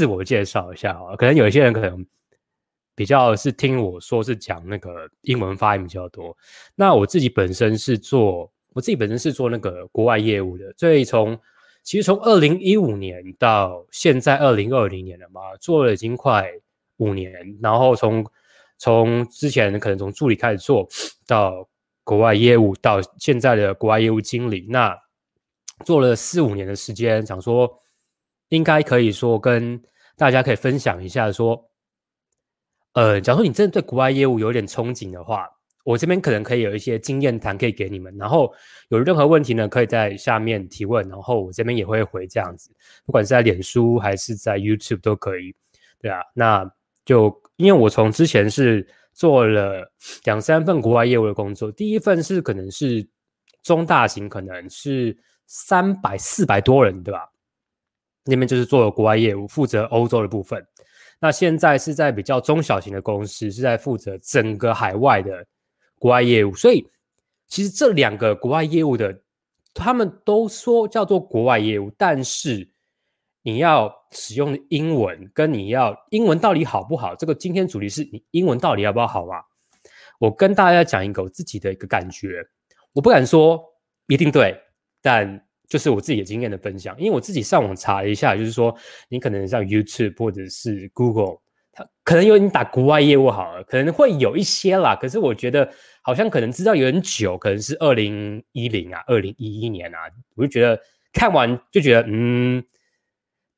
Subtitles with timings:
[0.00, 2.06] 自我介绍一下啊，可能有一些人可能
[2.94, 6.34] 比较是听我说是讲那个英文发音比较多。
[6.74, 11.38] 那我自己本身是做，我自己本身是做那个国外业务的，所以从
[11.82, 16.50] 其实从二零一五年到现在二零二零年了嘛，做了已经快
[16.96, 17.30] 五年。
[17.60, 18.24] 然后从
[18.78, 20.88] 从之前可能从助理开始做
[21.26, 21.68] 到
[22.04, 24.96] 国外业务，到现在的国外业务经理，那
[25.84, 27.70] 做了四五年的时间，想说。
[28.50, 29.80] 应该可以说跟
[30.16, 31.60] 大家可以分享一下，说，
[32.92, 35.48] 呃，假如说你真的对国外业务有点憧憬的话，
[35.82, 38.14] 我这边可能可以有一些经验谈可以给你们。
[38.18, 38.52] 然后
[38.90, 42.70] 有任何问题呢，可以在下面提问，然后我这边也会回这样子，
[43.06, 45.54] 不管是在脸书还是在 YouTube 都可以，
[45.98, 46.20] 对啊。
[46.34, 46.70] 那
[47.04, 49.90] 就因为我从之前是做了
[50.24, 53.08] 两三份国外业务的工作，第一份是可能是
[53.62, 57.26] 中大型，可能是三百四百多人，对吧？
[58.30, 60.64] 那边就是做国外业务，负责欧洲的部分。
[61.20, 65.44] 那现在是在比较中小型的公司，是在负责整个海外的
[65.98, 66.54] 国外业务。
[66.54, 66.88] 所以，
[67.46, 69.20] 其实这两个国外业务的，
[69.74, 72.66] 他们都说叫做国外业务，但是
[73.42, 77.14] 你要使用英文，跟你要英文到底好不好？
[77.14, 79.42] 这个今天主题是你英文到底要不要好啊？
[80.18, 82.42] 我跟大家讲一个我自己的一个感觉，
[82.94, 83.62] 我不敢说
[84.06, 84.58] 一定对，
[85.02, 85.44] 但。
[85.70, 88.76] 就是我自己的经验的分享，因为我自己上网查了一下，就是说
[89.08, 91.38] 你可能像 YouTube 或者是 Google，
[91.72, 94.96] 它可能有你打国外业务好了，可能会有一些啦。
[94.96, 95.70] 可是我觉得
[96.02, 99.98] 好像可能知道有点久，可能是二零一零啊，二零一一年啊，
[100.34, 100.76] 我就觉得
[101.12, 102.64] 看完就觉得，嗯，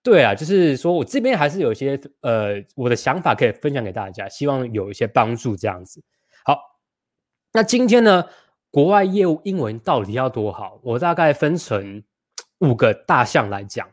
[0.03, 6.03] 对啊，就是说我这边还是有一些呃我的想法可以分享给大家，希望有一些帮助这样子。
[6.45, 6.59] 好，
[7.55, 8.27] 那今天呢？
[8.73, 10.81] 国外业务英文到底要多好？
[10.83, 12.03] 我大概分成
[12.61, 13.87] 五个大项来讲，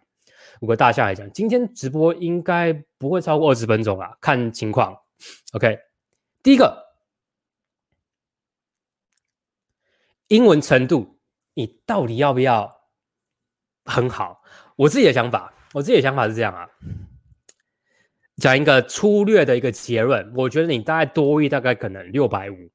[0.62, 1.30] 五个大项来讲。
[1.34, 4.98] 今天直播应该不会超过二十分钟啊，看情况。
[5.52, 5.78] OK，
[6.42, 6.82] 第一个，
[10.30, 11.20] 英文程度，
[11.56, 12.74] 你到底要不要
[13.84, 14.42] 很好？
[14.78, 16.70] 我自己的想法，我自己的想法是这样啊，
[18.38, 22.72] 讲一个粗略的一个结论，我觉得你大概多一大概可能六百五，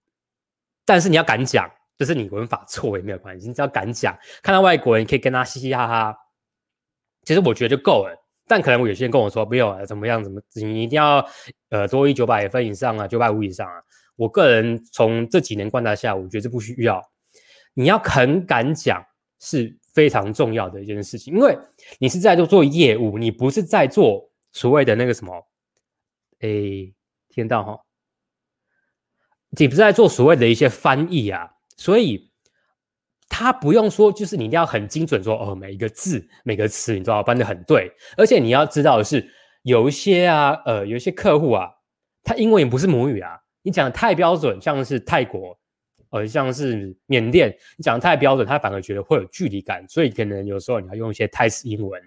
[0.85, 1.73] 但是你要敢讲。
[1.97, 6.17] 就是你文法错也没有关系，你只要敢讲，看到外国人可以跟他嘻嘻哈哈，
[7.23, 8.21] 其实我觉得就够了。
[8.47, 10.23] 但可能我有些人跟我说，没有啊，怎么样？
[10.23, 11.27] 怎么你一定要
[11.71, 13.83] 呃多一九百分以上啊，九百五以上啊？
[14.17, 17.03] 我个人从这几年观察下，我觉得这不需要。
[17.73, 19.03] 你要肯敢讲
[19.41, 21.57] 是非常重要的一件事情，因为
[21.99, 25.49] 你是在做做业务，你不是在做所谓的那个什么，
[26.41, 26.49] 哎，
[27.31, 27.81] 听到哈？
[29.57, 31.54] 你不是在做所谓的一些翻译啊？
[31.77, 32.31] 所以
[33.29, 37.91] 他不用说，就是你一定要很精准说哦，每一个字、每个词，你都要翻的很对。
[38.17, 39.29] 而且你要知道的是，
[39.63, 41.69] 有一些啊，呃，有一些客户啊，
[42.23, 45.59] 他英文也不是母语啊，你讲的太标准，像是泰国，
[46.11, 49.85] 呃，像是缅甸，你讲的太标准，他反而觉得会有距离感。
[49.89, 52.01] 所以可能有时候你要用一些泰式英文，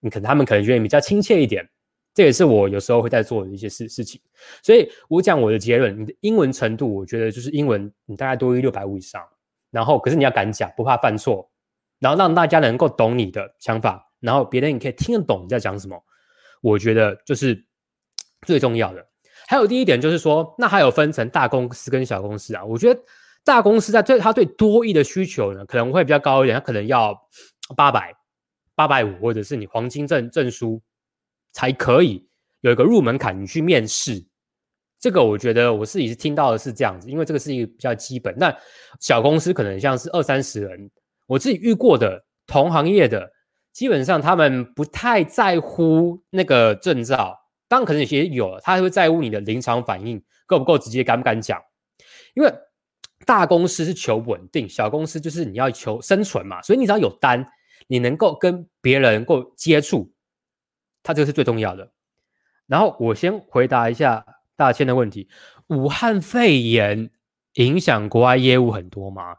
[0.00, 1.66] 你可能他们可能觉得比较亲切一点。
[2.14, 4.20] 这也是我有时候会在做的一些事事情，
[4.62, 9.22] 所以我讲我的结论，你的英文程度，我觉得就是英文你大概多于六百五以上，
[9.70, 11.50] 然后可是你要敢讲，不怕犯错，
[12.00, 15.98] 然后让大家能够懂你的想法，然后别人也可以听得懂你在讲什么，
[16.60, 17.64] 我觉得就是
[18.46, 19.06] 最重要的。
[19.46, 23.00] 还有第一点就是说，那还有分成大公司跟小公司啊，我觉得
[23.42, 27.18] 大公司在对他对多亿的需求呢，可能会比较高一点，他可能要
[27.74, 28.14] 八百、
[28.74, 30.82] 八百五，或者是你黄金证证书。
[31.52, 32.26] 才可以
[32.60, 34.24] 有一个入门槛，你去面试，
[34.98, 38.34] 这个我觉得我自己是听到的是这样子，因为这个是一个比较基本。
[38.38, 38.56] 那
[39.00, 40.90] 小公司可能像是二三十人，
[41.26, 43.30] 我自己遇过的同行业的，
[43.72, 47.36] 基本上他们不太在乎那个证照，
[47.68, 51.60] 当然可能有些有，他会在乎你的临场反应够不够直接，敢不敢讲。
[52.34, 52.52] 因为
[53.26, 57.44] 大公司是求稳定，小公司就是你要求生存嘛，所以你只要有单，
[57.88, 60.10] 你能够跟别人够接触。
[61.02, 61.90] 它这个是最重要的。
[62.66, 64.24] 然后我先回答一下
[64.56, 65.28] 大千的问题：
[65.66, 67.10] 武汉肺炎
[67.54, 69.36] 影响国外业务很多吗？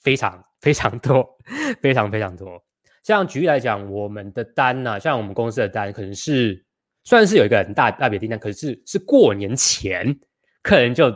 [0.00, 1.36] 非常非常多，
[1.82, 2.64] 非常非常多。
[3.02, 6.64] 像举例来讲，我们的单呢，像我们公司的单，可能是
[7.04, 10.18] 虽然是有一个很大大笔订单，可是是过年前
[10.62, 11.12] 客人就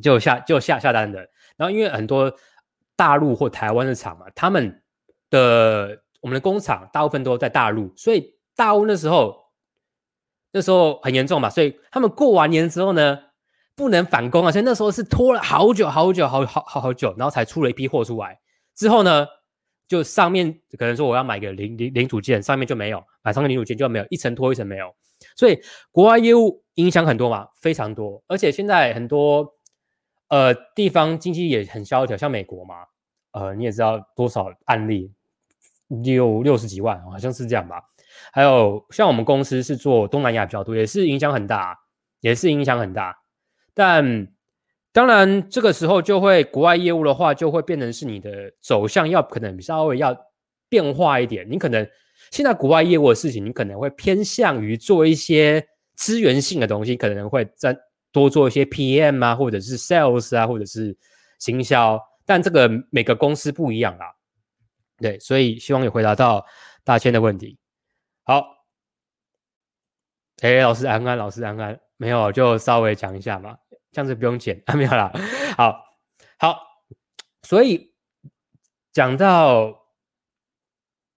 [0.00, 1.18] 就下就下下单的。
[1.56, 2.32] 然后因为很多
[2.96, 4.82] 大陆或台湾的厂嘛，他们
[5.28, 8.32] 的我们的工厂大部分都在大陆，所以。
[8.56, 9.36] 大陆那时候，
[10.52, 13.18] 那时候很严重嘛，所以他们过完年之后呢，
[13.74, 18.38] 不能返工啊，所以那时候是拖了好久好久好好好好久，然后才出了一批货出来。
[18.74, 19.26] 之后呢，
[19.88, 24.94] 就上面可能说我要买个零零零组件，上面就没有买上个零组件就没有一层拖一层没有，
[25.36, 25.60] 所以
[25.90, 28.22] 国外业务影响很多嘛，非常多。
[28.28, 29.54] 而且现在很多
[30.28, 32.76] 呃地方经济也很萧条，像美国嘛，
[33.32, 35.12] 呃你也知道多少案例，
[35.88, 37.82] 六六十几万，好像是这样吧。
[38.34, 41.78] 还有像我们公司是做东南亚比较多，也是影响很大，
[42.20, 43.16] 也是影响很大。
[43.72, 44.26] 但
[44.92, 50.16] 当然这个时候就会国外业务的话，就会变成是你的走向要可能稍微要
[50.68, 51.86] 变化一点，你可能。
[52.30, 55.64] 现在国外业务的事情，你可能会偏向于做一些
[55.94, 57.76] 资源性的东西，可能会再
[58.12, 60.96] 多做一些 PM 啊，或者是 Sales 啊，或者是
[61.38, 62.00] 行销。
[62.24, 64.06] 但这个每个公司不一样啦，
[64.98, 66.44] 对，所以希望有回答到
[66.82, 67.58] 大千的问题。
[68.24, 68.66] 好，
[70.42, 73.56] 哎，老师安安，老师安安，没有就稍微讲一下嘛，
[73.92, 75.12] 这样子不用剪 啊，没有啦。
[75.56, 75.84] 好，
[76.38, 76.60] 好，
[77.42, 77.94] 所以
[78.92, 79.82] 讲到。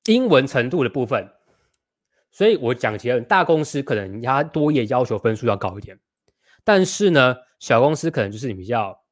[0.09, 1.33] 英文程度的部分，
[2.31, 5.99] 所以我讲结论，大公司可能它多业要求分数要高一点，
[6.63, 9.03] 但是呢，小公司可能就是你比较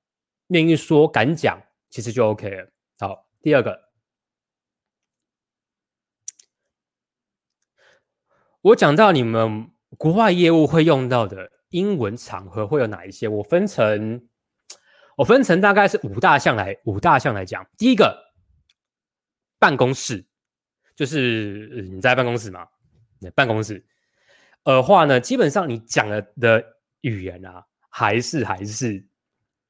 [0.47, 2.71] 愿意说敢讲，其实就 OK 了。
[2.97, 3.84] 好，第二个，
[8.65, 13.27] 我讲到你们国外业务会用到的英文场合会有哪一些？
[13.27, 14.27] 我分成，
[15.15, 17.63] 我分成大概是五大项来五大项来讲。
[17.77, 18.33] 第一个，
[19.59, 20.25] 办公室。
[20.95, 22.65] 就是你在办公室嘛，
[23.35, 23.85] 办公室，
[24.63, 26.65] 呃话呢，基本上你讲的的
[27.01, 29.05] 语言啊，还是还是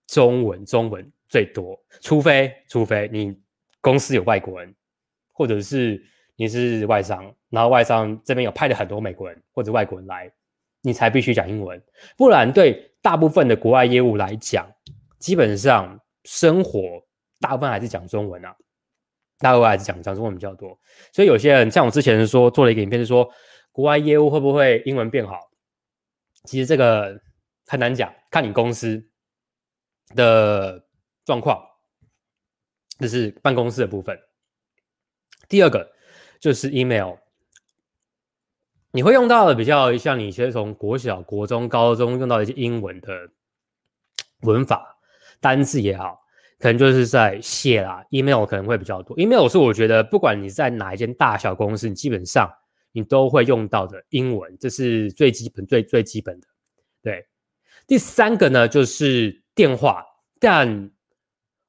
[0.08, 3.38] 中文，中文最多，除非除非你
[3.82, 4.74] 公司有外国人，
[5.34, 6.02] 或者是
[6.36, 10.32] 你是外商，然后外商这边有派了很多美国人或者外国人来，
[10.82, 11.82] 你才必须讲英文，
[12.18, 14.70] 不然对大部分的国外业务来讲，
[15.20, 16.82] 基本上生活
[17.40, 18.56] 大部分还是讲中文啊。
[19.40, 20.80] 大部分还是讲讲中文比较多，
[21.12, 23.30] 所以有些人像我之前说做了一个影片，是说
[23.74, 25.52] 国外业务会不会英文变好？
[26.46, 27.20] 其实这个
[27.68, 29.06] 很难讲，看你公司
[30.16, 30.86] 的
[31.26, 31.62] 状况。
[32.98, 34.18] 这是办公室的部分。
[35.50, 35.92] 第二个
[36.40, 37.16] 就是 email，
[38.92, 43.30] 你会用到的比较像你先从国小、国中、高中用到一些英文的
[44.42, 44.98] 文法、
[45.40, 46.22] 单字也好。
[46.58, 49.16] 可能就是在写啦，email 可能会比较多。
[49.20, 52.50] email 是我觉得不管你在哪一间大小公司，你基本上
[52.94, 56.48] 你都会用到的英文，这是最基本、最最基本的。
[57.04, 57.28] 对，
[57.86, 60.06] 第三个呢就是电话，
[60.40, 60.90] 但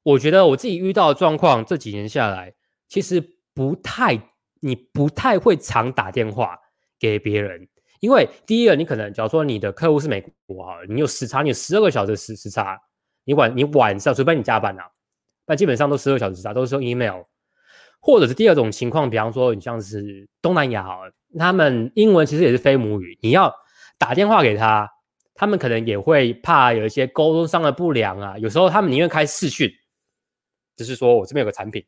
[0.03, 2.55] 我觉得我自己遇到的状况，这几年下来
[2.87, 3.21] 其实
[3.53, 4.15] 不太，
[4.61, 6.57] 你不太会常打电话
[6.99, 7.67] 给别人，
[7.99, 12.79] 因为第一个你可能假如说你的客户是美国啊，你有时差，你有十二个小时时时差。
[13.29, 14.83] 你晚你晚上，除非你加班呐，
[15.45, 17.23] 那基本上都十二小时差，都是用 email，
[17.99, 20.99] 或者是第二种情况，比方说你像是东南亚哈，
[21.37, 23.53] 他们英文其实也是非母语，你要
[23.97, 24.89] 打电话给他，
[25.33, 29.69] 他们可能也会怕有一些沟通上的不良啊，有时候他们宁愿开视讯，
[30.77, 31.85] 就是说我这边有个产品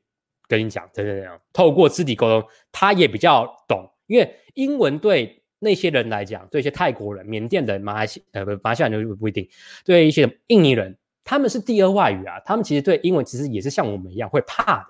[0.50, 9.48] 跟你讲，怎样怎样，透过肢体沟通，他也比较懂，因为英文对那些人来讲，对一些泰国人、缅甸人、马来西呃不马来西亚人就不一定，
[9.86, 10.98] 对一些印尼人。
[11.24, 14.88] 他们是第二外语啊，他们其实对英文其实也是像我们一样会怕的，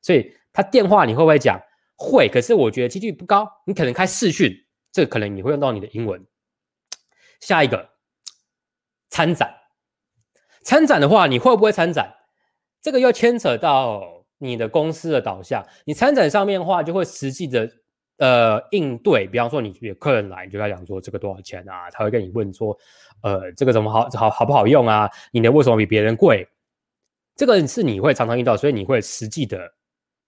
[0.00, 1.60] 所以他电话你会不会讲？
[1.98, 3.46] 会，可是我觉得几率不高。
[3.66, 4.52] 你可能开视讯，
[4.90, 6.26] 这可能你会用到你的英文。
[7.40, 7.90] 下一个
[9.10, 9.54] 参展，
[10.62, 12.14] 参展的话，你会不会参展？
[12.80, 15.64] 这个又牵扯到你的公司的导向。
[15.84, 17.68] 你参展上面的话，就会实际的。
[18.18, 21.90] 呃，应对，比方说你有客人来，你就跟他讲说这个多少钱啊？
[21.90, 22.74] 他会跟你问说，
[23.20, 25.06] 呃，这个怎么好好好不好用啊？
[25.32, 26.48] 你的为什么比别人贵？
[27.34, 29.70] 这个是你会常常遇到，所以你会实际的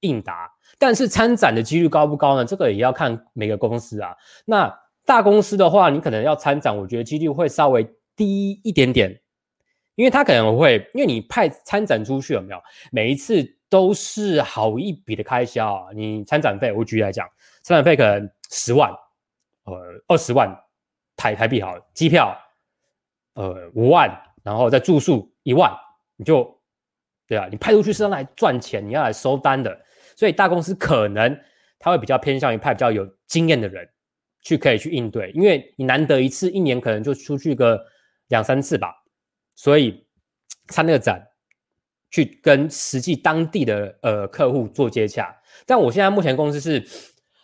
[0.00, 0.53] 应答。
[0.79, 2.45] 但是参展的几率高不高呢？
[2.45, 4.15] 这个也要看每个公司啊。
[4.45, 4.71] 那
[5.07, 9.19] 大公司的话，你可能要参展，我觉得几率会稍微低一点点，
[9.95, 12.61] 因为他可能会，因为你派参展出去有没有？
[12.93, 15.89] 每一次都是好一笔的开销啊。
[15.95, 17.29] 你参展费，我举例来讲。
[17.63, 18.91] 参展费可能十万，
[19.65, 19.75] 呃，
[20.07, 20.49] 二十万
[21.17, 22.35] 台台币好，机票，
[23.35, 24.09] 呃，五万，
[24.43, 25.71] 然后再住宿一万，
[26.17, 26.59] 你就，
[27.27, 29.79] 对啊，你派出去是让来赚钱，你要来收单的，
[30.17, 31.39] 所以大公司可能
[31.79, 33.87] 他会比较偏向于派比较有经验的人
[34.41, 37.85] 去可以去应对，因为你难得一次，一年可能就出去个
[38.29, 38.95] 两三次吧，
[39.55, 40.07] 所以
[40.69, 41.28] 参那个展，
[42.11, 45.35] 去跟实际当地的呃客户做接洽，
[45.67, 46.87] 但我现在目前公司是。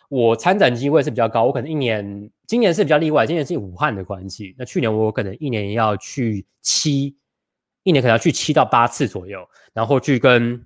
[0.07, 4.55] 我参展机会是比较高，我可能一年，今年是比较例外，今年是武汉的关系。
[4.55, 7.17] 那去年我可能一年要去七，
[7.81, 9.43] 一年可能要去七到八次左右，
[9.73, 10.63] 然后去跟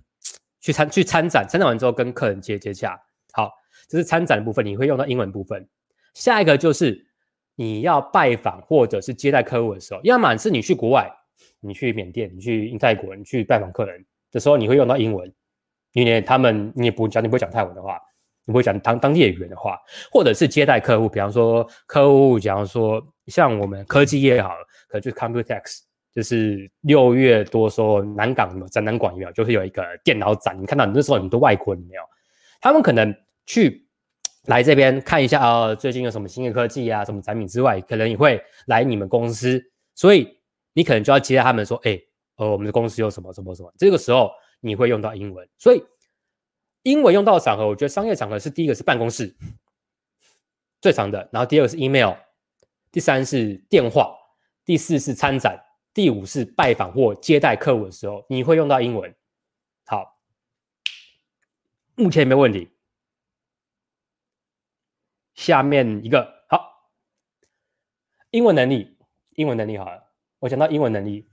[0.59, 2.99] 去参去参展，参展完之后跟客人接接洽。
[3.31, 3.49] 好，
[3.87, 5.65] 这是参展的部分，你会用到英文部分。
[6.13, 7.07] 下一个就是
[7.55, 11.09] 你要拜访或者是接待客户的时候，要么是你去国外，
[11.59, 15.31] 你去缅甸，你去泰国，你去拜访客人的时候，你会用到英文，
[15.93, 17.99] 因为他们你也不讲，你不会讲泰文的话，
[18.45, 19.79] 你不会讲当当地语言的话，
[20.11, 25.79] 或者是接待客户，比方说客户，假如说像我们科技业好了，可能就是 Computex，
[26.13, 29.31] 就是六月多说南港展览馆有没有？
[29.31, 32.01] 就是有一个电脑展，你看到你那时候很多外国人没有？
[32.61, 33.15] 他们可能
[33.45, 33.85] 去
[34.45, 40.38] 来这边看一下啊，最近有什么新的科技啊，什么产品之外，可能也会来你们公司，所以
[40.73, 42.01] 你可能就要接待他们说，哎，
[42.35, 45.83] 呃，我们的公司有什么什么什么，这个时候你会用到英文，所以
[46.83, 49.35] 英文用到的场合，我觉得商业场合是第一个是办公室
[50.81, 52.13] 最长的，然后第二个是 email，
[52.91, 54.15] 第三是电话，
[54.65, 59.15] 第四是参展，第五是拜访或接待客户的时候，你会用到英文。
[59.85, 60.17] 好。
[61.95, 62.69] 目前没问题。
[65.35, 66.65] 下面一个好，
[68.31, 68.97] 英文能力，
[69.31, 70.08] 英文能力好了。
[70.39, 71.25] 我讲到英文能力，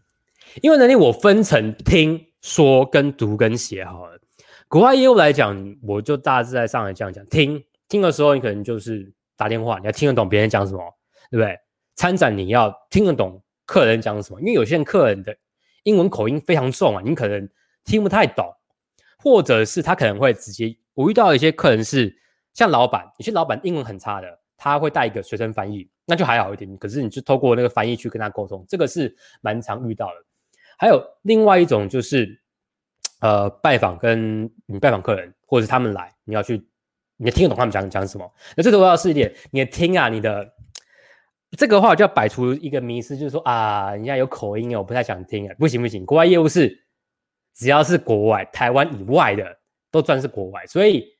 [0.62, 4.18] 英文能力我分成听说跟读跟写好了。
[4.68, 10.80] 国外业务来讲，我就大致在上海这样讲：听听的时候，你可能就是打电话，你要听得懂别人讲什么，
[11.30, 11.56] 对不对？
[11.94, 15.36] 参展你要听得懂客人讲什么，因为有些客人的
[15.84, 17.48] 英文口音非常重啊，你可能
[17.84, 18.52] 听不太懂。
[19.18, 22.14] 或者是他可能会直接，我遇到一些客人是
[22.52, 26.76] 像老板，有些老板英文很差的，他会带一个随身翻译，那就还好一点。
[26.78, 30.14] 可是你就透过那个翻译去跟他沟通，这个是蛮常遇到的。
[30.78, 32.40] 还有另外一种就是，
[33.20, 36.66] 呃，拜访跟你拜访客人，或者是他们来，你要去，
[37.16, 38.30] 你听得懂他们讲讲什么？
[38.56, 40.52] 那最重要是一点，你听啊，你的
[41.56, 46.82] 这个话就要摆出一个迷思，就是说啊，人家有口音哦，我不太想听啊，不行不行，国外业务是。
[47.58, 49.58] 只要是国外、台湾以外的，
[49.90, 50.66] 都算是国外。
[50.66, 51.15] 所以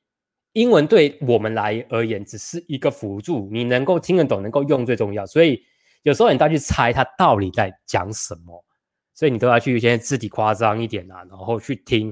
[0.57, 5.27] 英文对我们来而言只是一个辅助，你能够听得懂、能够用最重要。
[5.27, 5.63] 所以
[6.03, 8.65] 有时候你都要去猜他到底在讲什么，
[9.13, 12.11] 所以你都要去先字体夸张一点啊，然后去听。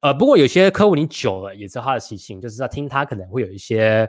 [0.00, 4.08] 呃，不过有些客户你久了也知道他的习性，就是要听他可能会有一些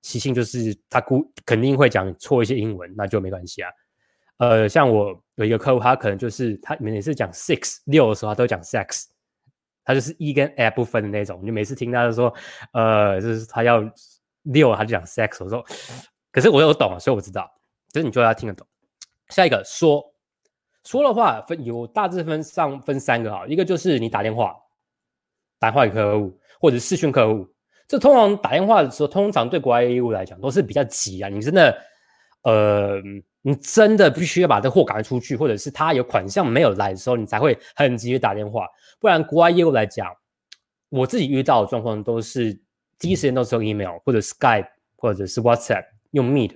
[0.00, 3.70] 习性，就是他估肯定会讲错一些英文，那就没关系啊。
[4.38, 9.04] 呃，像我有一个客户，他可能就是他每次讲 six 六的时候，他都讲 sex，
[9.90, 11.40] 他就是 e 跟 F 不分的那种。
[11.42, 12.32] 你每次听他说，
[12.72, 13.82] 呃，就是他要
[14.42, 15.42] 六，他就讲 sex。
[15.42, 15.64] 我说，
[16.30, 17.50] 可是我有懂，所以我知道，
[17.92, 18.64] 就是你就要听得懂。
[19.30, 20.00] 下一个说
[20.84, 24.54] 说的话分有大致分上分三个啊，一个就是你打电话
[25.58, 27.48] 打电话给客户或者视讯客户，
[27.88, 31.76] 这通常打电话的时候，通常对国外业务来讲都是比较急啊，你真的
[32.42, 33.00] 呃。
[33.42, 38.68] 你真的必须要把这货赶出去，或者是他有款项没有来的时候，你才会很急的打电话。
[38.98, 40.14] 不然国外业务来讲，
[40.90, 42.52] 我自己遇到的状况都是
[42.98, 46.52] 第一时间都是用 email 或者 Skype 或者是 WhatsApp 用 Meet，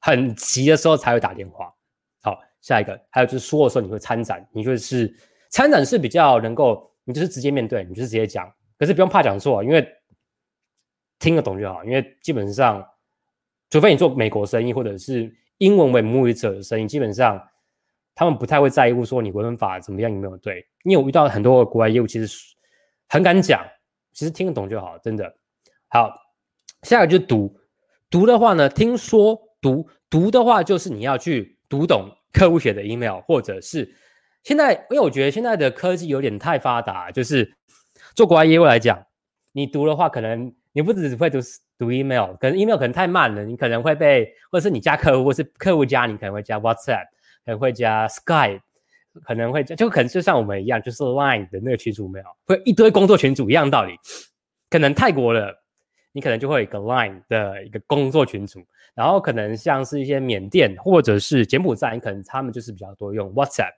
[0.00, 1.72] 很急的时候才会打电话。
[2.20, 5.10] 好，下一个还有就是说的时候你会参展，你就是
[5.48, 8.46] 参展是比较能够，你就是直接面对，你就是直接讲，
[8.78, 9.86] 可是不用怕讲错，因为
[11.18, 11.82] 听得懂就好。
[11.86, 12.86] 因为基本上，
[13.70, 15.34] 除非你做美国生意或者是。
[15.60, 17.38] 英文为母语者的声音，基本上
[18.14, 20.66] 他们不太会在乎说你文法怎么样有没有对。
[20.84, 22.56] 因为我遇到很多国外业务，其实
[23.10, 23.62] 很敢讲，
[24.14, 25.34] 其实听得懂就好，真的。
[25.88, 26.14] 好，
[26.84, 27.54] 下一个就是读，
[28.08, 33.94] 读的话呢，听说读读的话，就是你要去读懂客户写的 email，或者是
[34.42, 37.54] 现在，因为我觉得现在的科技有点太发达，就是
[38.16, 38.98] 做国外业务来讲，
[39.52, 41.38] 你读的话，可能你不只会读。
[41.80, 47.06] 读 email，可能 email 可能太慢了，你可能会被，或者是你加客户，或是客户加你，可能会加 WhatsApp，
[47.46, 48.60] 可能会加 Skype，
[49.24, 53.94] 可能会加就可能就像我们一样，就是 Line 的那个群组没有，会一堆工作群组一样道理。
[54.68, 55.56] 可能泰国的，
[56.12, 58.60] 你可能就会有一个 Line 的一个工作群组，
[58.94, 63.72] 然后可能像是一些缅甸或者是柬埔寨，你可能他们就是比较多用 WhatsApp，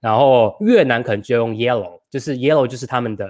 [0.00, 3.28] 然后越南可能就用 Yellow，就是 Yellow 就是他们的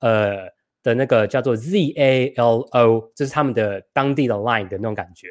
[0.00, 0.52] 呃。
[0.82, 5.28] 的那个叫做 Z A L O，这是他们的当地的 Line 的那种感觉，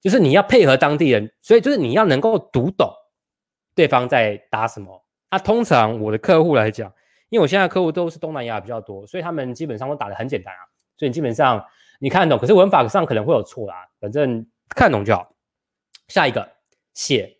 [0.00, 2.88] 就是你要配合当地人，所以就是你要能够读懂
[3.74, 5.04] 对方在打什么。
[5.30, 6.92] 那通常我的客户来讲，
[7.28, 10.60] 因为我现在客户都是东南亚比较多，所以他们基本上都打的很简单啊，
[10.96, 11.64] 所以你基本上
[11.98, 15.34] 你看懂，可是文法上可能会有错啦，反正看懂就好。
[16.08, 16.48] 下一个
[16.94, 17.38] 写，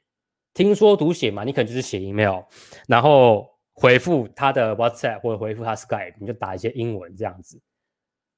[0.54, 2.42] 听说读写嘛，你可能就是写 email，
[2.86, 3.49] 然后。
[3.80, 7.58] 回复他的 WhatsApp 或者回复他 Skype，你就打一些英文这样子，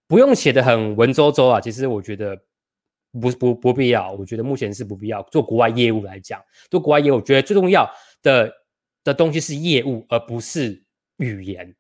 [0.06, 1.61] 不用写的很文绉绉啊。
[1.61, 2.40] 其实我觉得
[3.11, 5.20] 不不不必要，我觉得目前是不必要。
[5.25, 7.90] 做国外业务来讲，做国外业务，我觉得最重要
[8.22, 8.52] 的
[9.02, 10.84] 的东西是业务，而不是
[11.16, 11.75] 语言。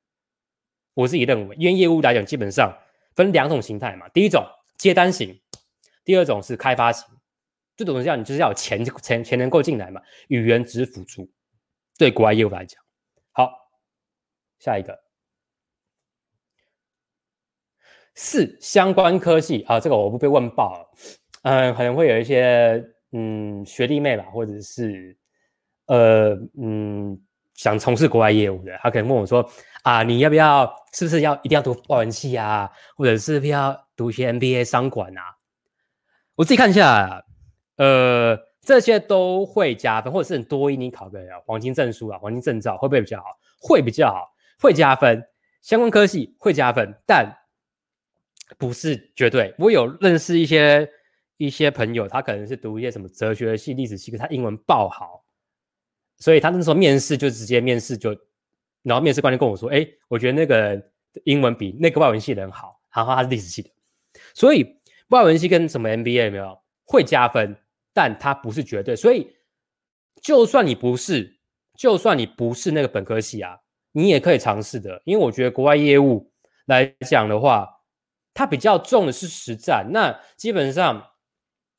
[0.94, 2.76] 我自己认为，因为业务来讲，基本上
[3.14, 4.08] 分两种形态嘛。
[4.08, 4.44] 第一种
[4.76, 5.40] 接单型，
[6.04, 7.06] 第二种是开发型，
[7.76, 11.30] 这种东西要你就是要有钱钱钱能够进来嘛，语言只是辅助，
[11.96, 12.81] 对国外业务来讲。
[14.62, 14.96] 下一个
[18.14, 20.90] 四相关科技啊，这个我不被问爆了，
[21.42, 25.16] 嗯，可能会有一些嗯学弟妹吧，或者是
[25.86, 27.20] 呃嗯
[27.54, 29.44] 想从事国外业务的，他可能问我说
[29.82, 35.22] 啊，你要不要是不是要一定要读外文系啊，或者是不要读一些 MBA 商管啊？
[36.36, 37.24] 我自己看一下，
[37.78, 43.26] 呃，这些都会加分，或者是多一你考个黄金证书啊，黄金证照会不会比较好？
[43.60, 45.22] 会比较好，会加分。
[45.60, 47.36] 相关科系会加分，但
[48.56, 49.54] 不是绝对。
[49.58, 50.88] 我有认识一些
[51.36, 55.24] 一些朋友，他可能是读一些什么哲学系、历史系，可他英文爆好，
[56.18, 58.16] 所以他那时候面试就直接面试就，
[58.82, 60.82] 然后面试官就跟我说：“哎，我觉得那个
[61.24, 63.70] 英文比那个外文系的人好。”然后他是历史系的，
[64.34, 64.78] 所以。
[65.08, 67.54] 外文系跟什么 MBA 没有会加分，
[67.92, 68.96] 但它不是绝对。
[68.96, 69.30] 所以，
[70.22, 71.38] 就算你不是，
[71.76, 73.58] 就算你不是那个本科系啊，
[73.92, 75.00] 你也可以尝试的。
[75.04, 76.30] 因为我觉得国外业务
[76.66, 77.68] 来讲的话，
[78.34, 79.86] 它比较重的是实战。
[79.92, 81.02] 那基本上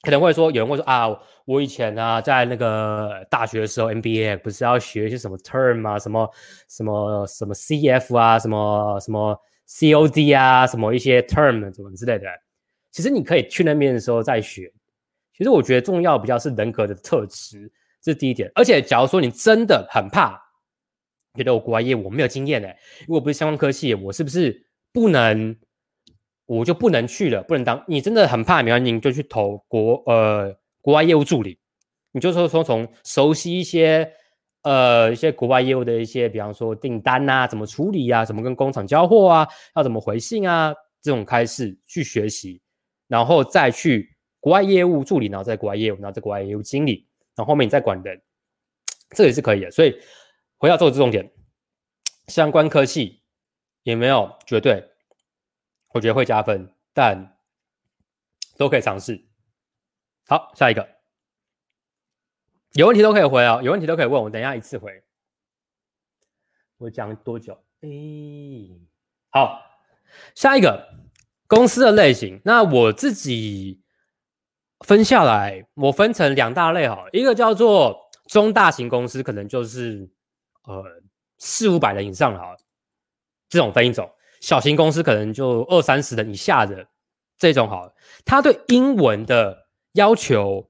[0.01, 1.08] 可能会说，有人会说啊，
[1.46, 6.29] 我以前啊在那个大学的时候，MBA 不是要学一些什么 term 啊，什么
[6.70, 12.27] 什么什么 CF 啊，什么什么 COD 啊，什么一些 term 什么之类的。
[12.91, 14.72] 其实你可以去那边的时候再学。
[15.36, 18.51] 其实我觉得重要比较是人格的特质，这是第一点。
[18.53, 20.39] 而且假如说你真的很怕，
[21.35, 25.55] 觉得我国外业务我没有经验哎，如果不是相关科系，我是不是不能，
[26.45, 27.83] 我就不能去了，不能当？
[27.87, 31.57] 你真的很怕，没关系，你就去投国呃国外业务助理。
[32.11, 34.07] 你就说说从熟悉一些
[34.61, 40.71] 呃一些国外业务的一些，比方说订单啊，怎么处理啊，怎么跟工厂交货啊，要怎么回信啊，
[41.01, 42.61] 这种开始去学习。
[43.07, 48.21] 然后再去国外业务助理，然后在国外业务，然后在国外业务经理，然后后面你再管人，
[49.15, 49.72] 这也是可以的。
[49.72, 49.96] 所以
[50.63, 51.29] 回到做重点，
[52.29, 53.21] 相关科系
[53.81, 54.91] 也没有绝对，
[55.89, 57.37] 我觉得会加分，但
[58.55, 59.27] 都可以尝试。
[60.25, 60.87] 好，下一个
[62.75, 65.03] 有问题都可以回啊，有问题都可以问我，等一下一次回。
[66.77, 67.61] 我讲多久？
[67.81, 67.89] 哎，
[69.31, 69.59] 好，
[70.33, 70.93] 下一个。
[71.45, 73.83] 公司的类型，那我自己
[74.79, 80.09] 分下来，我分成两大类哈，一个叫做中大型公司，可能就是
[80.63, 80.83] 呃
[81.37, 82.39] 四五百人以上的，
[83.49, 84.05] 这种分一种；
[84.41, 86.87] 小型公司可能就二三十人以下的
[87.37, 87.93] 这种好，
[88.25, 90.69] 他对英文的要求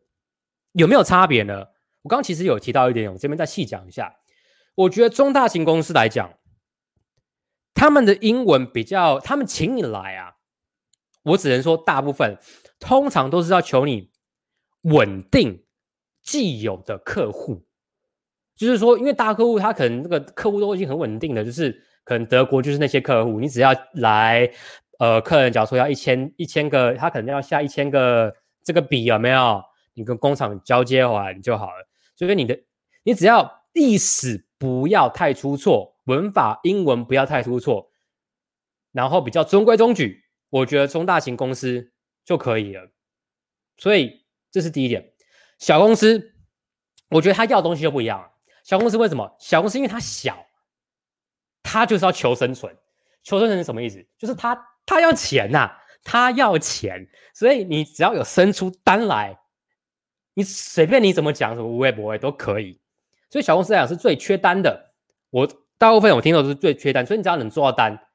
[0.73, 1.67] 有没有差别呢？
[2.01, 4.13] 我刚刚其实有提到一点，我这边再细讲一下。
[4.75, 6.34] 我觉得中大型公司来讲，
[7.73, 10.38] 他们的英文比较，他们请你来啊。
[11.21, 12.38] 我只能说，大部分
[12.79, 14.12] 通常都是要求你
[14.82, 15.63] 稳定
[16.21, 17.65] 既有的客户，
[18.56, 21.72] 就是说，因为大客户他可能那个客户都已经很稳定的，就是
[22.04, 24.50] 可能德国就是那些客户，你只要来，
[25.00, 29.62] 呃，客人假如说要一千一千个，他可能要下一千个这个笔有没有？
[29.96, 31.88] 你跟工厂交接完就好了。
[32.16, 32.60] 所以你的
[33.04, 37.92] 你只要历史不要太出错，文法英文不要太出错，
[38.92, 40.24] 然后比较中规中矩。
[40.50, 41.92] 我觉得中大型公司
[42.24, 42.92] 就可以了，
[43.78, 45.13] 所以这是第一点。
[45.58, 46.34] 小公司，
[47.10, 48.33] 我觉得他要的东西就不一样了。
[48.63, 49.36] 小公司为什么？
[49.39, 50.43] 小公司因为它小，
[51.62, 52.76] 它就是要求生存。
[53.21, 54.06] 求生存是什么意思？
[54.17, 55.71] 就是他他要钱呐，
[56.04, 57.08] 他要钱。
[57.34, 59.38] 所以你只要有生出单来，
[60.34, 62.80] 你随便你怎么讲什么无微不微都可以。
[63.30, 64.93] 所以小公司来讲是最缺单的。
[65.30, 65.47] 我
[65.78, 68.08] 大部分我听到都是最缺单，所以你只要能做到单。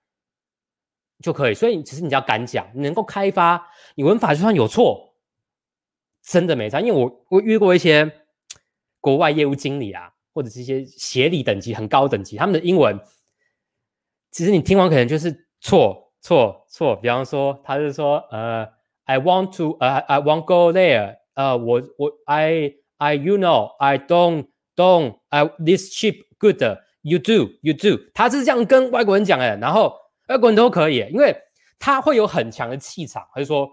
[1.21, 5.17] 就可以，所以其实你只要敢讲，能够开发，你文法就算有错，
[6.23, 6.81] 真的没差。
[6.81, 8.25] 因为我我遇过一些
[9.01, 12.97] 国外业务经理啊，或者是一些协理等级很高等级，他们的英文，
[14.31, 16.95] 其实你听完可能就是错错错。
[16.95, 18.69] 比方说，他是说，呃
[19.03, 24.47] ，I want to，呃，I want go there，呃，我我，I I you know，I don't
[24.77, 29.93] don't，I this cheap good，you do you do，他是这样跟外国人讲的，然后。
[30.29, 31.35] 外国人都可以，因为
[31.79, 33.67] 他会有很强的气场，他就说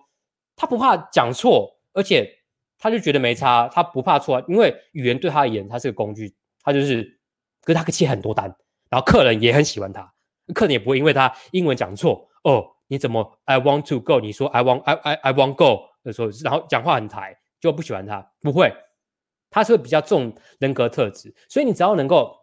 [0.55, 2.25] 他不怕讲错，而且
[2.79, 6.33] 他就觉得没差，他不怕错，因为语言对他而言，他是个工具，
[6.65, 7.03] 他就是，
[7.61, 8.53] 可是他可以接很多单，
[8.89, 10.13] 然后客人也很喜欢他，
[10.53, 18.73] 客人也不会因为他英文讲错哦，你怎么 I want to go，你说 I want I I I want go 的时候，然后讲话很台，就不喜欢他，不会，
[19.49, 22.35] 他是比较重人格特质，所以你只要能够，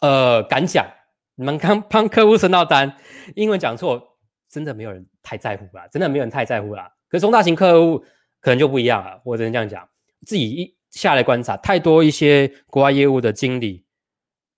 [0.00, 0.86] 呃，敢讲。
[1.34, 2.94] 你们刚帮客户升到单，
[3.36, 4.18] 英文讲错，
[4.50, 6.92] 真的没有人太在乎啦，真的没有人太在乎啦。
[7.08, 8.04] 可是中大型客户
[8.38, 9.18] 可能就不一样了。
[9.24, 9.88] 我只能这样讲，
[10.26, 13.84] 自己一下来观察，太多一些国外业务的经理，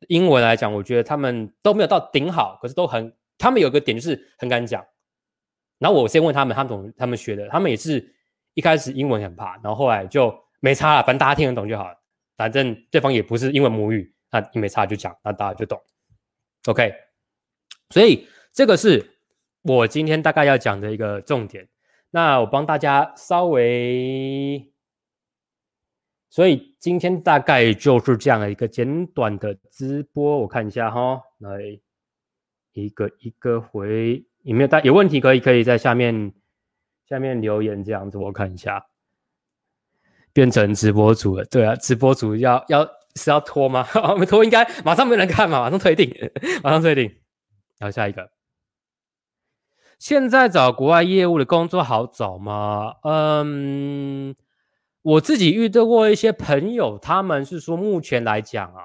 [0.08, 4.84] 英文来讲，我觉得他们都没有到顶好，可是都很，他们有个点就是很敢讲。
[5.78, 8.14] 然后我先问他们，他们懂他们学的，他们也是
[8.54, 11.96] 一开始英文很怕，然后后来就没差了，反正大家听得懂就好了，
[12.36, 15.80] 反正对方也不是英文母语，那你没差就讲，那大家就懂。
[16.66, 16.92] OK，
[17.90, 19.18] 所以这个是
[19.62, 21.68] 我今天大概要讲的一个重点。
[22.10, 24.72] 那我帮大家稍微，
[26.34, 30.38] 所以今天大概就是这样的一个简短的直播。
[30.38, 31.78] 我看一下哈，来
[32.72, 36.32] 一个一个回，有没有大有问题可以可以在下面
[37.08, 38.84] 下面留言这样子，我看一下。
[40.32, 42.84] 变成直播主了，对啊，直播主要要。
[43.16, 43.86] 是要拖吗？
[44.18, 46.12] 没拖，应该马上没人看嘛，马上退订，
[46.64, 47.04] 马上退订。
[47.78, 48.28] 然后下一个，
[50.00, 52.96] 现在找国外业务的工作好找吗？
[53.04, 54.34] 嗯，
[55.04, 58.82] 我自己遇到过一些朋友，他们是说目前来讲啊，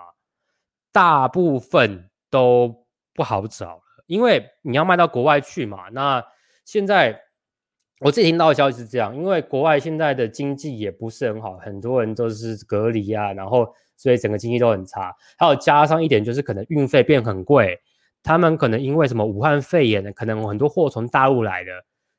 [0.92, 5.90] 大部分都不好找了，因为你要卖到国外去嘛。
[5.94, 6.22] 那
[6.66, 7.20] 现在
[8.02, 13.68] 我自己听到的消息是这样，因为国外现在的经济也不是很好，很多人都是隔离啊，然后。
[14.02, 17.78] 所以整个经济都很差，还有加上一点就是可能运费变很贵，
[18.24, 20.10] 他们可能因为什么武汉肺炎呢？
[20.14, 21.72] 可能很多货从大陆来的，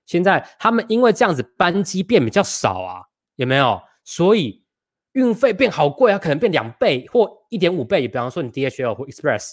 [0.04, 3.00] 现在他们因为这样子班机变比较少啊，
[3.36, 3.80] 有没有？
[4.04, 4.64] 所以
[5.12, 8.06] 运费变好贵啊，可能变两倍或一点五倍。
[8.06, 9.52] 比方说你 DHL 或 Express，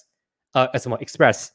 [0.54, 1.50] 呃呃，什么 Express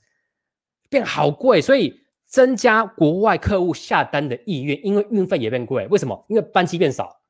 [0.88, 5.86] 变好贵，所以增加国外客户下单的意愿，因为运费也变贵。
[5.88, 6.24] 为什么？
[6.28, 7.22] 因为班机变少，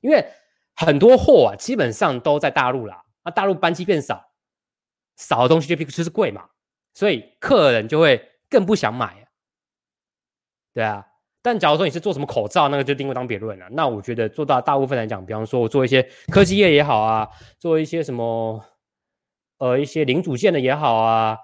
[0.00, 0.26] 因为。
[0.78, 3.02] 很多货啊，基本上都在大陆啦。
[3.24, 4.30] 那大陆班机变少，
[5.16, 6.50] 少的东西就就是贵嘛，
[6.92, 9.26] 所以客人就会更不想买。
[10.74, 11.06] 对啊，
[11.46, 13.66] 但假如说你是做什么口罩，那个就另当别论了。
[13.70, 17.28] 那我觉得做到大部分来讲，比方说我做一些科技业也好啊，
[17.60, 18.60] 做一些什么
[19.58, 21.38] 呃一些零组件的也好啊，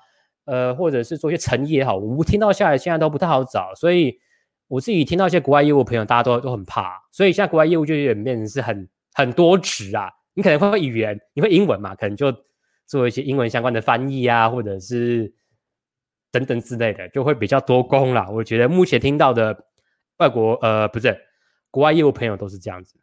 [0.47, 3.73] 呃或者是做一些成衣也好，我听到下来现在都不太好找。
[3.77, 4.19] 所以
[4.67, 8.89] 我自己听到一些国外业务朋友，大家都都很怕，所以现在国外业务就有点变成是很。
[9.15, 11.95] 很多职啊，你可能会语言，你会英文嘛？
[11.95, 12.35] 可能就
[12.87, 15.31] 做一些英文相关的翻译啊，或者是
[16.31, 18.27] 等等之类的，就会比较多工啦。
[18.31, 19.55] 我觉得目前听到的
[20.23, 21.19] 外国呃，不是
[21.73, 22.95] 国外业务朋友都是这样子。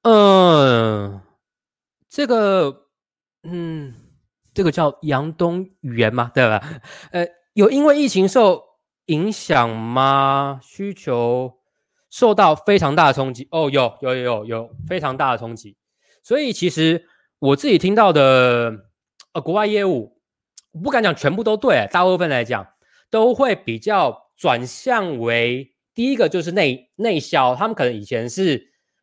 [0.00, 1.20] 嗯，
[2.08, 2.86] 这个
[3.42, 3.94] 嗯，
[4.54, 6.80] 这个叫杨东语言嘛，对吧？
[7.10, 8.64] 呃，有因为疫情受
[9.06, 10.58] 影响吗？
[10.62, 11.58] 需求？
[12.08, 15.76] 受到非常大的冲击哦，有有有有有非常大的冲击，
[16.22, 17.06] 所以其实
[17.38, 18.86] 我自己听到的
[19.32, 20.20] 呃国外业务，
[20.82, 22.66] 不敢讲全部都对，大部分来讲
[23.08, 28.58] 都会比较转向为第一个就是内内销，他们可能以前是，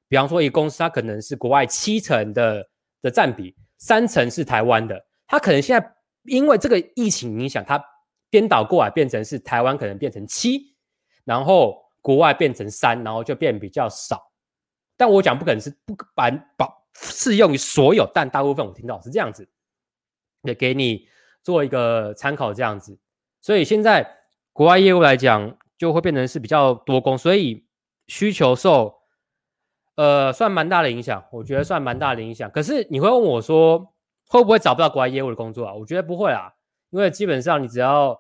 [0.10, 2.68] 比方说一个公司，它可能是国外七成的
[3.02, 7.82] 的占比，三成是台湾的，它可能现在因为这个疫情影响，它
[8.30, 10.76] 颠倒过来变成是台湾可能变成七，
[11.24, 11.88] 然后。
[12.02, 14.32] 国外变成三，然后就变比较少。
[14.96, 19.46] 但我讲不可能是不把保适用于所有，但大部分我听到是这样子，
[20.44, 21.06] 也给你
[21.44, 22.98] 做一个参考这样子。
[23.42, 24.10] 所以现在
[24.60, 27.66] 国外业务来讲，就会变成是比较多工，所以
[28.08, 28.94] 需求受
[29.96, 31.24] 呃算蛮大的影响。
[31.32, 32.52] 我觉得算蛮大的影响。
[32.52, 33.94] 可是你会问我说，
[34.28, 35.74] 会不会找不到国外业务的工作啊？
[35.74, 36.52] 我觉得不会啊，
[36.90, 38.20] 因为基本上你只要。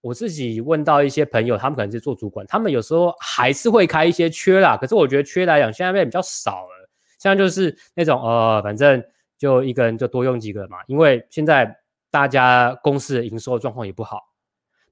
[0.00, 4.76] 我自己问到一些朋友，他们可能是做主管，他们有时候还是会开一些缺啦。
[4.76, 6.90] 可是我觉得缺来讲，现在变比较少了。
[7.20, 9.00] 现在就是那种呃，反正
[9.38, 10.78] 就一个人就多用几个嘛。
[10.88, 11.78] 因为现在
[12.10, 14.20] 大家公司的营收状况也不好，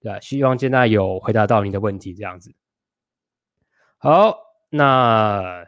[0.02, 0.20] 对吧？
[0.20, 2.52] 希望现在有回答到您的问题，这样子。
[3.98, 4.36] 好，
[4.68, 5.64] 那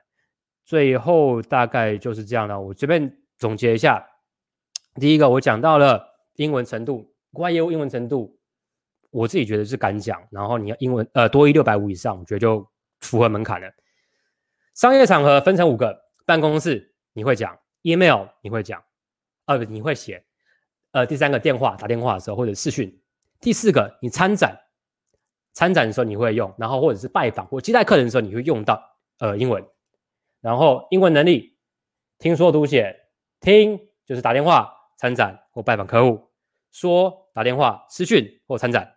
[0.64, 2.60] 最后大概就是这样了。
[2.60, 4.04] 我这边总结一下，
[4.96, 8.38] 第一个我讲到了英文程度，国外业务英文程度。
[9.16, 12.68] 我自己觉得是敢讲，然后你要英文呃多一六百五以上，我觉得就
[12.98, 13.72] 符合门槛了。
[14.74, 18.82] 商业场合分成五个：办公室你会讲，email 你会讲，
[19.46, 20.24] 呃你会写，
[20.90, 22.92] 呃第三个电话打电话的时候或者视讯，
[23.44, 24.58] 第四个你参展，
[25.52, 28.82] 参展的时候你会用，然后或者是拜访或接待客人的时候你会用到
[29.18, 29.62] 呃英文，
[30.40, 31.54] 然后英文能力
[32.18, 32.96] 听说读写，
[33.40, 36.26] 听就是打电话参展或拜访客户，
[36.72, 38.90] 说打电话私讯或参展。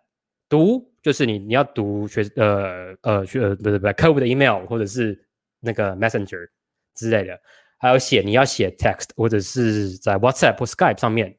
[0.48, 5.28] 读就是你你要读学呃呃学呃不是不是客户的 email 或者是
[5.60, 6.48] 那个 messenger
[6.94, 7.38] 之类的，
[7.76, 11.38] 还有写你要写 text 或者是在 WhatsApp 或 Skype 上面，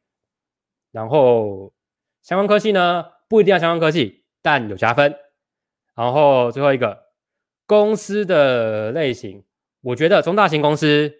[0.91, 1.73] 然后
[2.21, 5.15] 相关科技呢不一定要相关科技，但有加分
[5.95, 6.97] 然后最后一个
[7.65, 9.43] 公司的类型，
[9.81, 11.11] 我觉得中大型公司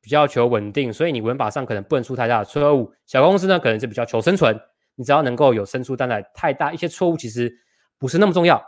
[0.00, 2.92] 比较求稳定，所以你文法上可能不能出太大的错误。
[3.06, 4.58] 小公司呢，可能是比较求生存，
[4.96, 7.52] 你只要能够有生出单来，太大一些错误其实
[7.98, 8.60] 不是那么重要。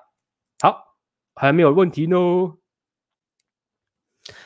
[0.60, 0.96] 好，
[1.34, 2.16] 还没有问题呢。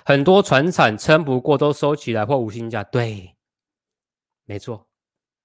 [0.05, 3.37] 很多船产撑不过都收起来或无薪假，对，
[4.45, 4.89] 没错，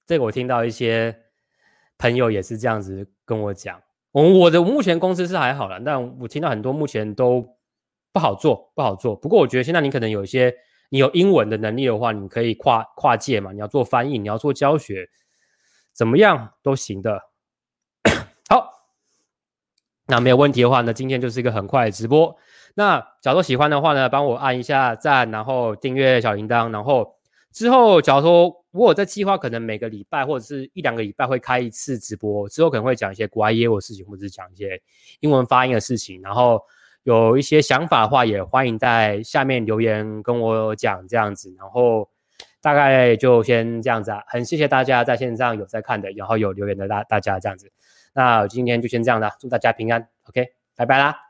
[0.06, 1.23] 这个我听到一些
[2.04, 3.82] 朋友也是这样子跟我讲。
[4.12, 7.56] 我我的目前公司是还好了，但我听到很多目前都
[8.12, 9.16] 不好做，不好做。
[9.16, 10.54] 不过我觉得现在你可能有一些，
[10.90, 15.08] 你有英文的能力的话，你可以跨跨界嘛，你要做翻译，你要做教学，
[15.94, 17.22] 怎么样都行的。
[18.50, 18.70] 好，
[20.08, 22.36] 那没有问题的话呢，今天就是一个很快的直播。
[22.76, 27.16] 那假如喜欢的话呢，帮我按一下赞，然后订阅小铃铛，然后
[27.54, 34.82] 之后假如说我有在计划，可能每个礼拜或者是一两个礼拜会开一次直播，之后可能会讲一些国外业务的事情，或者是讲一些
[35.20, 36.20] 英文发音的事情。
[36.22, 36.60] 然后
[37.04, 41.54] 有一些想法的话，也欢迎在下面留言跟我讲这样子。
[41.58, 42.10] 然后
[42.60, 47.72] 大概就先这样子啊，很谢谢大家在线上有在看的，然后有留言的大大家这样子。
[48.16, 51.23] 那今天就先这样了，祝大家平安，OK，拜拜啦。